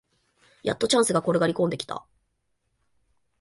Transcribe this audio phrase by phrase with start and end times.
[0.63, 2.07] やっとチャンスが転がりこんできた